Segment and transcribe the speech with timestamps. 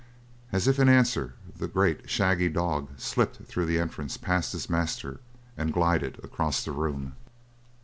[0.51, 5.19] As if in answer, the great, shaggy dog slipped through the entrance past his master
[5.55, 7.13] and glided across the room.